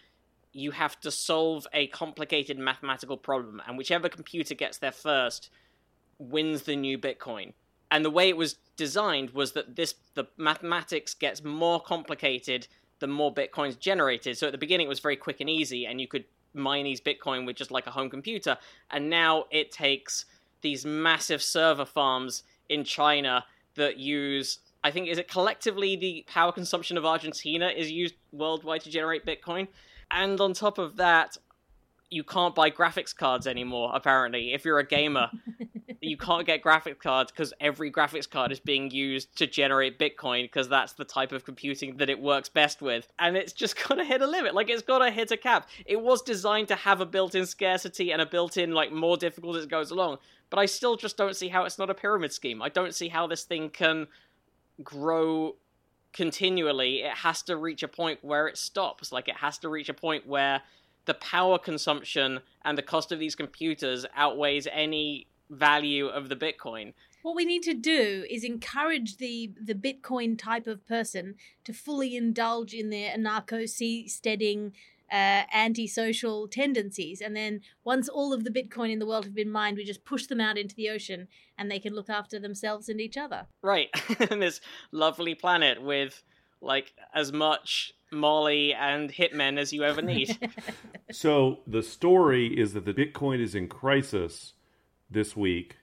[0.53, 5.51] you have to solve a complicated mathematical problem, and whichever computer gets there first
[6.19, 7.53] wins the new Bitcoin.
[7.91, 12.67] And the way it was designed was that this the mathematics gets more complicated
[13.01, 14.37] the more bitcoins generated.
[14.37, 17.01] So at the beginning it was very quick and easy, and you could mine these
[17.01, 18.57] Bitcoin with just like a home computer.
[18.91, 20.25] And now it takes
[20.61, 23.45] these massive server farms in China
[23.77, 28.83] that use I think is it collectively the power consumption of Argentina is used worldwide
[28.83, 29.69] to generate Bitcoin.
[30.11, 31.37] And on top of that,
[32.11, 34.55] you can't buy graphics cards anymore, apparently.
[34.55, 35.31] If you're a gamer,
[36.01, 40.44] you can't get graphics cards because every graphics card is being used to generate Bitcoin
[40.44, 43.09] because that's the type of computing that it works best with.
[43.18, 44.55] And it's just gotta hit a limit.
[44.55, 45.68] Like, it's gotta hit a cap.
[45.87, 49.16] It was designed to have a built in scarcity and a built in, like, more
[49.16, 50.18] difficult as it goes along.
[50.51, 52.62] But I still just don't see how it's not a pyramid scheme.
[52.62, 54.07] I don't see how this thing can
[54.83, 55.57] grow
[56.12, 57.03] continually.
[57.03, 59.12] It has to reach a point where it stops.
[59.12, 60.62] Like, it has to reach a point where
[61.09, 66.93] the power consumption and the cost of these computers outweighs any value of the Bitcoin.
[67.23, 71.35] What we need to do is encourage the the Bitcoin type of person
[71.65, 73.69] to fully indulge in their anarcho
[74.09, 74.73] steading
[75.11, 77.21] uh, antisocial tendencies.
[77.21, 80.05] And then once all of the Bitcoin in the world have been mined, we just
[80.05, 83.47] push them out into the ocean and they can look after themselves and each other.
[83.63, 83.89] Right.
[84.31, 84.61] and this
[84.93, 86.23] lovely planet with
[86.61, 90.39] like as much Molly and hitmen as you ever need.
[91.13, 94.55] so the story is that the Bitcoin is in crisis
[95.11, 95.77] this week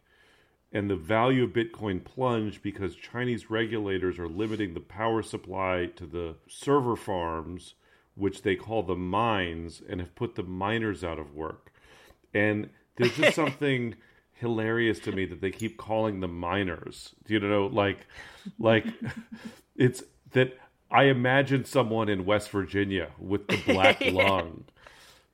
[0.75, 6.05] and the value of Bitcoin plunged because Chinese regulators are limiting the power supply to
[6.05, 7.75] the server farms,
[8.15, 11.71] which they call the mines, and have put the miners out of work.
[12.33, 13.95] And there's just something
[14.33, 17.15] hilarious to me that they keep calling the miners.
[17.25, 18.05] Do you know, like,
[18.59, 18.85] like
[19.77, 20.57] it's that
[20.91, 24.65] I imagine someone in West Virginia with the black lung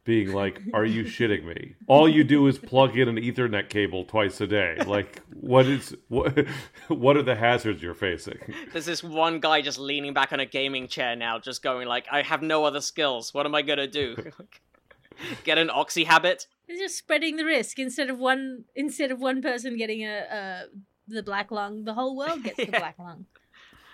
[0.04, 1.76] being like, "Are you shitting me?
[1.88, 4.78] All you do is plug in an Ethernet cable twice a day.
[4.86, 6.46] Like, what is what?
[6.88, 8.40] What are the hazards you're facing?"
[8.72, 12.08] There's this one guy just leaning back on a gaming chair now, just going like,
[12.12, 13.34] "I have no other skills.
[13.34, 14.16] What am I gonna do?
[15.44, 19.42] Get an oxy habit?" It's just spreading the risk instead of one instead of one
[19.42, 20.64] person getting a, a
[21.08, 23.26] the black lung, the whole world gets the black lung.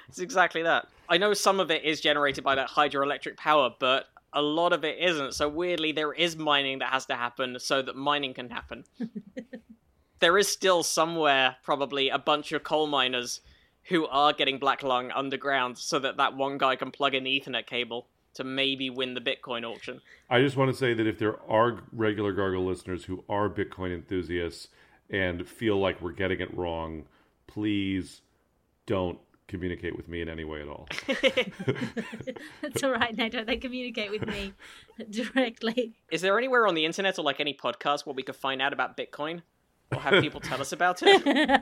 [0.08, 0.88] It's exactly that.
[1.10, 4.06] I know some of it is generated by that hydroelectric power, but
[4.38, 5.34] a lot of it isn't.
[5.34, 8.84] So weirdly, there is mining that has to happen so that mining can happen.
[10.20, 13.42] there is still somewhere probably a bunch of coal miners
[13.86, 17.42] who are getting black lung underground so that that one guy can plug in the
[17.42, 21.18] ethernet cable to maybe win the bitcoin auction i just want to say that if
[21.18, 24.68] there are regular Gargle listeners who are bitcoin enthusiasts
[25.10, 27.06] and feel like we're getting it wrong
[27.48, 28.22] please
[28.86, 30.88] don't communicate with me in any way at all.
[32.62, 33.44] That's all right, Nato.
[33.44, 34.54] They communicate with me
[35.10, 35.94] directly.
[36.12, 38.74] Is there anywhere on the internet or like any podcast where we could find out
[38.74, 39.42] about Bitcoin
[39.94, 41.26] or have people tell us about it?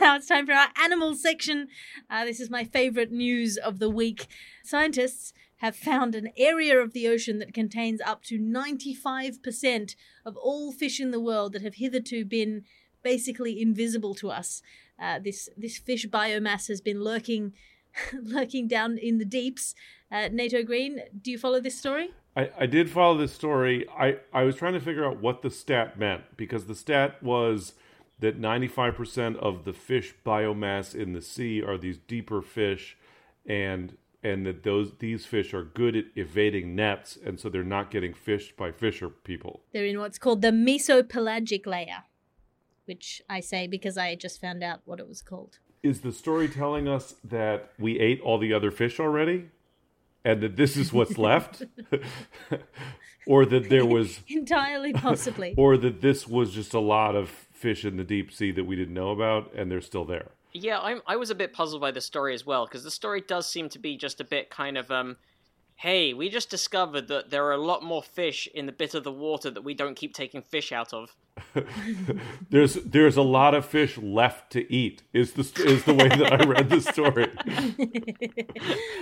[0.00, 1.68] now it's time for our animal section.
[2.08, 4.28] Uh, this is my favorite news of the week.
[4.62, 10.70] Scientists have found an area of the ocean that contains up to 95% of all
[10.70, 12.62] fish in the world that have hitherto been
[13.02, 14.62] basically invisible to us.
[14.98, 17.52] Uh, this this fish biomass has been lurking
[18.22, 19.74] lurking down in the deeps.
[20.10, 22.10] Uh, Nato Green, do you follow this story?
[22.36, 23.88] I, I did follow this story.
[23.88, 27.72] I, I was trying to figure out what the stat meant because the stat was
[28.18, 32.96] that 95% of the fish biomass in the sea are these deeper fish
[33.46, 37.90] and and that those these fish are good at evading nets and so they're not
[37.90, 39.60] getting fished by fisher people.
[39.72, 42.04] They're in what's called the mesopelagic layer
[42.86, 45.58] which I say because I just found out what it was called.
[45.82, 49.50] Is the story telling us that we ate all the other fish already?
[50.24, 51.62] And that this is what's left?
[53.26, 54.20] or that there was.
[54.28, 55.54] Entirely possibly.
[55.56, 58.74] or that this was just a lot of fish in the deep sea that we
[58.76, 60.32] didn't know about and they're still there.
[60.52, 63.20] Yeah, I'm, I was a bit puzzled by the story as well, because the story
[63.20, 64.90] does seem to be just a bit kind of.
[64.90, 65.16] um
[65.76, 69.04] hey, we just discovered that there are a lot more fish in the bit of
[69.04, 71.14] the water that we don't keep taking fish out of.
[72.50, 75.02] there's there's a lot of fish left to eat.
[75.12, 77.30] Is the is the way that I read the story.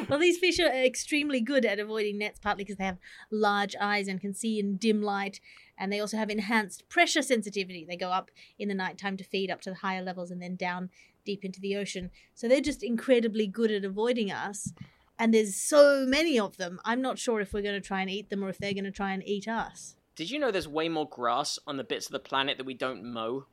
[0.08, 2.98] well, these fish are extremely good at avoiding nets, partly because they have
[3.30, 5.38] large eyes and can see in dim light,
[5.78, 7.84] and they also have enhanced pressure sensitivity.
[7.88, 10.56] They go up in the nighttime to feed up to the higher levels, and then
[10.56, 10.90] down
[11.24, 12.10] deep into the ocean.
[12.34, 14.72] So they're just incredibly good at avoiding us
[15.18, 16.80] and there's so many of them.
[16.84, 18.84] I'm not sure if we're going to try and eat them or if they're going
[18.84, 19.96] to try and eat us.
[20.16, 22.74] Did you know there's way more grass on the bits of the planet that we
[22.74, 23.46] don't mow?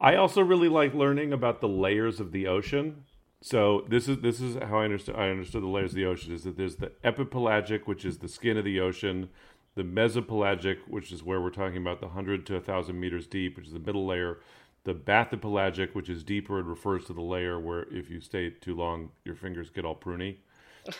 [0.00, 3.04] I also really like learning about the layers of the ocean.
[3.42, 6.32] So this is this is how I understood I understood the layers of the ocean
[6.34, 9.28] is that there's the epipelagic, which is the skin of the ocean,
[9.74, 13.56] the mesopelagic, which is where we're talking about the hundred to a thousand meters deep,
[13.56, 14.38] which is the middle layer,
[14.86, 18.74] the bathypelagic, which is deeper and refers to the layer where if you stay too
[18.74, 20.38] long, your fingers get all pruny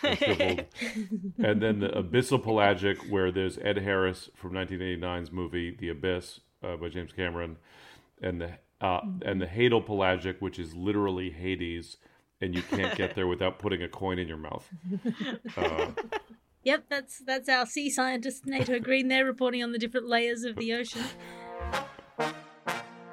[0.03, 0.67] and
[1.39, 6.77] and then the abyssal pelagic, where there's Ed Harris from 1989's movie The Abyss, uh,
[6.77, 7.57] by James Cameron,
[8.23, 11.97] and the uh, and the hadopelagic, which is literally Hades,
[12.41, 14.69] and you can't get there without putting a coin in your mouth.
[15.57, 15.93] Uh,
[16.65, 20.57] Yep, that's that's our sea scientist Nato Green there reporting on the different layers of
[20.57, 21.05] the ocean.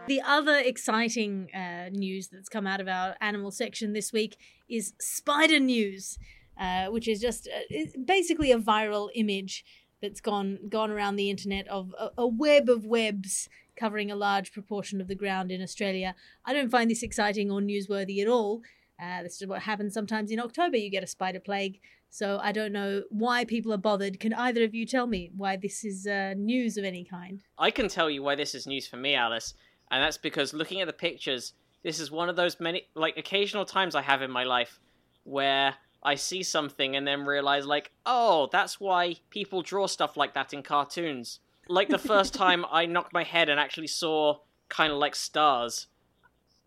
[0.06, 4.36] The other exciting uh, news that's come out of our animal section this week
[4.68, 6.20] is spider news,
[6.60, 9.64] uh, which is just uh, basically a viral image
[10.02, 13.48] that's gone gone around the internet of a, a web of webs
[13.78, 16.16] covering a large proportion of the ground in Australia.
[16.46, 18.62] I don't find this exciting or newsworthy at all.
[19.02, 20.76] Uh, this is what happens sometimes in October.
[20.76, 21.80] You get a spider plague.
[22.10, 24.20] So I don't know why people are bothered.
[24.20, 27.42] Can either of you tell me why this is uh, news of any kind?
[27.58, 29.56] I can tell you why this is news for me, Alice,
[29.92, 31.54] and that's because looking at the pictures,
[31.84, 34.80] this is one of those many, like, occasional times I have in my life
[35.24, 40.34] where I see something and then realize, like, oh, that's why people draw stuff like
[40.34, 41.40] that in cartoons.
[41.70, 45.88] Like the first time I knocked my head and actually saw kind of like stars.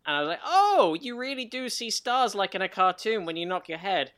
[0.06, 3.36] And I was like, oh, you really do see stars like in a cartoon when
[3.36, 4.12] you knock your head.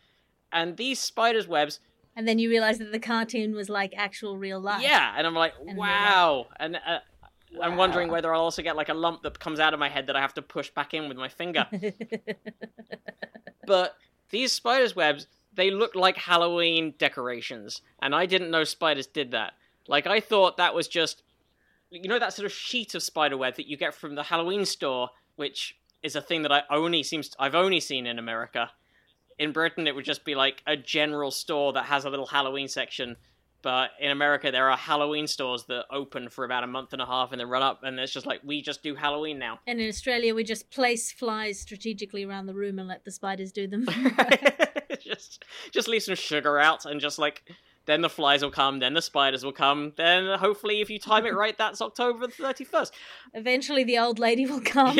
[0.52, 1.80] And these spiders' webs,
[2.14, 4.82] And then you realize that the cartoon was like actual real life.
[4.82, 5.14] yeah.
[5.16, 6.46] And I'm like, And wow.
[6.60, 6.98] And uh,
[7.62, 10.06] I'm wondering whether I'll also get like a lump that comes out of my head
[10.06, 11.66] that I have to push back in with my finger.
[13.66, 13.96] but
[14.30, 19.54] these spiders' webs, they look like Halloween decorations, and I didn't know spiders did that.
[19.86, 21.22] Like I thought that was just,
[21.90, 24.64] you know, that sort of sheet of spider web that you get from the Halloween
[24.64, 28.70] store, which is a thing that I only seems I've only seen in America.
[29.38, 32.68] In Britain, it would just be like a general store that has a little Halloween
[32.68, 33.16] section.
[33.60, 37.06] But in America, there are Halloween stores that open for about a month and a
[37.06, 39.58] half and then run up, and it's just like we just do Halloween now.
[39.66, 43.50] And in Australia, we just place flies strategically around the room and let the spiders
[43.50, 43.86] do them.
[45.00, 47.42] just just leave some sugar out and just like
[47.86, 51.26] then the flies will come, then the spiders will come, then hopefully if you time
[51.26, 52.94] it right, that's October the thirty first.
[53.34, 54.96] Eventually, the old lady will come.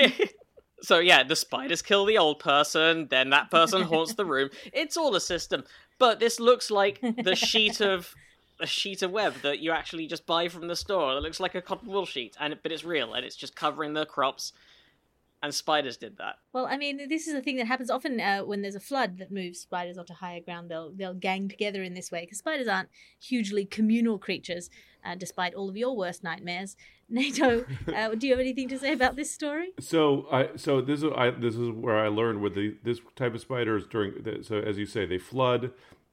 [0.82, 4.48] so yeah, the spiders kill the old person, then that person haunts the room.
[4.72, 5.62] It's all a system.
[5.98, 8.14] But this looks like the sheet of
[8.60, 11.14] a sheet of web that you actually just buy from the store.
[11.14, 13.94] that looks like a cotton wool sheet, and but it's real and it's just covering
[13.94, 14.52] the crops.
[15.40, 16.40] And spiders did that.
[16.52, 19.18] Well, I mean, this is a thing that happens often uh, when there's a flood
[19.18, 20.68] that moves spiders onto higher ground.
[20.68, 22.88] They'll they'll gang together in this way because spiders aren't
[23.22, 24.68] hugely communal creatures,
[25.04, 26.76] uh, despite all of your worst nightmares.
[27.08, 29.72] Nato, uh, do you have anything to say about this story?
[29.78, 33.34] So I so this is I this is where I learned with the this type
[33.34, 35.70] of spiders during the, so as you say they flood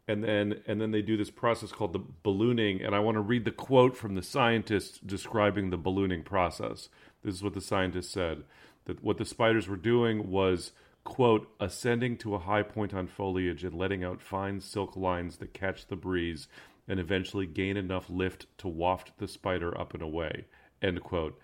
[0.07, 3.21] and then and then they do this process called the ballooning and I want to
[3.21, 6.89] read the quote from the scientist describing the ballooning process.
[7.23, 8.43] This is what the scientist said
[8.85, 10.71] that what the spiders were doing was
[11.03, 15.53] quote ascending to a high point on foliage and letting out fine silk lines that
[15.53, 16.47] catch the breeze
[16.87, 20.45] and eventually gain enough lift to waft the spider up and away
[20.81, 21.39] end quote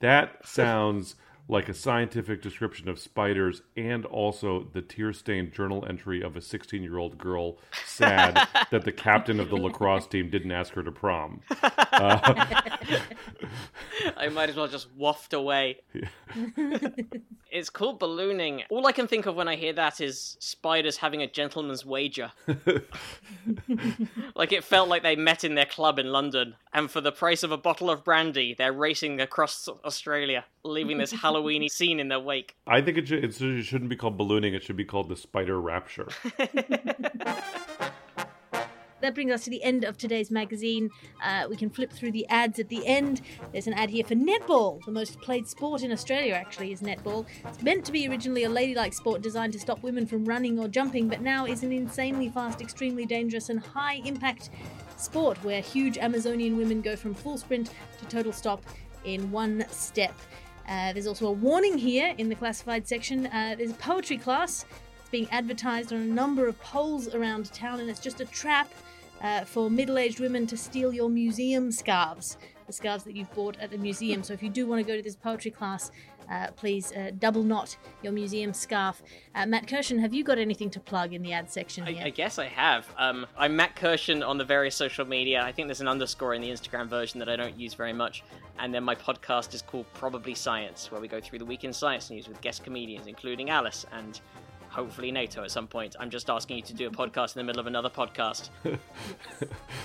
[0.00, 1.16] that sounds
[1.48, 6.40] like a scientific description of spiders and also the tear stained journal entry of a
[6.40, 8.34] 16 year old girl sad
[8.70, 11.40] that the captain of the lacrosse team didn't ask her to prom.
[11.94, 12.44] Uh,
[14.16, 15.80] I might as well just waft away.
[17.50, 18.64] it's called ballooning.
[18.68, 22.32] All I can think of when I hear that is spiders having a gentleman's wager.
[24.34, 27.44] like it felt like they met in their club in London, and for the price
[27.44, 32.20] of a bottle of brandy, they're racing across Australia, leaving this Halloweeny scene in their
[32.20, 32.56] wake.
[32.66, 35.60] I think it, should, it shouldn't be called ballooning, it should be called the spider
[35.60, 36.08] rapture.
[39.04, 40.88] That brings us to the end of today's magazine.
[41.22, 43.20] Uh, we can flip through the ads at the end.
[43.52, 44.82] There's an ad here for netball.
[44.86, 47.26] The most played sport in Australia, actually, is netball.
[47.44, 50.68] It's meant to be originally a ladylike sport designed to stop women from running or
[50.68, 54.48] jumping, but now is an insanely fast, extremely dangerous, and high impact
[54.96, 58.62] sport where huge Amazonian women go from full sprint to total stop
[59.04, 60.14] in one step.
[60.68, 63.26] Uh, there's also a warning here in the classified section.
[63.26, 64.64] Uh, there's a poetry class.
[65.00, 68.70] It's being advertised on a number of poles around town, and it's just a trap
[69.22, 72.36] uh, for middle aged women to steal your museum scarves,
[72.66, 74.22] the scarves that you've bought at the museum.
[74.22, 75.90] So if you do want to go to this poetry class,
[76.30, 79.02] uh, please uh, double knot your museum scarf.
[79.34, 82.02] Uh, Matt Kirshen, have you got anything to plug in the ad section I, here?
[82.06, 82.86] I guess I have.
[82.96, 85.42] Um, I'm Matt Kirshen on the various social media.
[85.42, 88.22] I think there's an underscore in the Instagram version that I don't use very much.
[88.58, 91.72] And then my podcast is called Probably Science, where we go through the week in
[91.72, 94.20] science news with guest comedians, including Alice and
[94.74, 95.94] hopefully Nato at some point.
[96.00, 98.50] I'm just asking you to do a podcast in the middle of another podcast.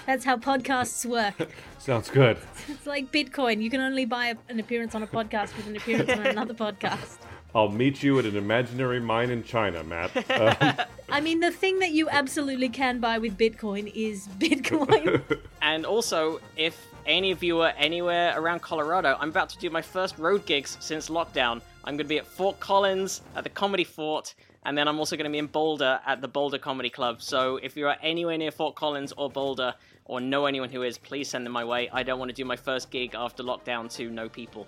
[0.07, 1.35] That's how podcasts work.
[1.77, 2.37] Sounds good.
[2.67, 3.61] It's like Bitcoin.
[3.61, 7.17] You can only buy an appearance on a podcast with an appearance on another podcast.
[7.53, 10.29] I'll meet you at an imaginary mine in China, Matt.
[10.29, 15.21] Uh, I mean, the thing that you absolutely can buy with Bitcoin is Bitcoin.
[15.61, 19.81] and also, if any of you are anywhere around Colorado, I'm about to do my
[19.81, 21.61] first road gigs since lockdown.
[21.83, 25.15] I'm going to be at Fort Collins at the Comedy Fort, and then I'm also
[25.15, 27.21] going to be in Boulder at the Boulder Comedy Club.
[27.21, 29.73] So if you are anywhere near Fort Collins or Boulder,
[30.09, 31.87] or know anyone who is, please send them my way.
[31.93, 34.67] I don't want to do my first gig after lockdown to no people.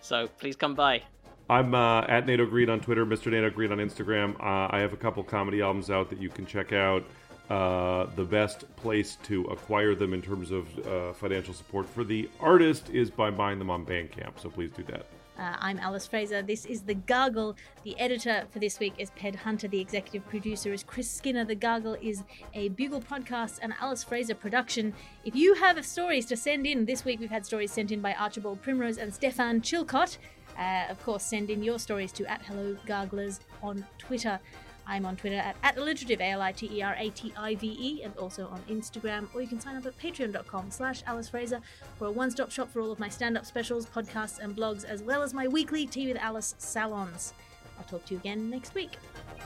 [0.00, 1.02] So please come by.
[1.50, 3.30] I'm uh, at Nato Green on Twitter, Mr.
[3.30, 4.34] Nato Green on Instagram.
[4.40, 7.04] Uh, I have a couple comedy albums out that you can check out.
[7.50, 12.28] Uh, the best place to acquire them in terms of uh, financial support for the
[12.40, 14.40] artist is by buying them on Bandcamp.
[14.40, 15.06] So please do that.
[15.38, 16.40] Uh, I'm Alice Fraser.
[16.40, 17.56] This is The Gargle.
[17.84, 19.68] The editor for this week is Ped Hunter.
[19.68, 21.44] The executive producer is Chris Skinner.
[21.44, 22.22] The Gargle is
[22.54, 24.94] a Bugle podcast and Alice Fraser production.
[25.26, 28.14] If you have stories to send in, this week we've had stories sent in by
[28.14, 30.16] Archibald Primrose and Stefan Chilcott.
[30.58, 34.40] Uh, of course, send in your stories to at Hello Garglers on Twitter.
[34.86, 39.76] I'm on Twitter at, at alliterative, A-L-I-T-E-R-A-T-I-V-E, and also on Instagram, or you can sign
[39.76, 41.60] up at patreon.com slash Alice Fraser
[41.98, 45.22] for a one-stop shop for all of my stand-up specials, podcasts, and blogs, as well
[45.22, 47.34] as my weekly Tea with Alice salons.
[47.78, 48.90] I'll talk to you again next week.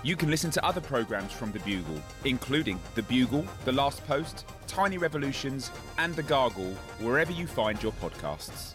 [0.02, 4.46] You can listen to other programs from The Bugle, including The Bugle, The Last Post,
[4.66, 8.74] Tiny Revolutions, and The Gargle, wherever you find your podcasts.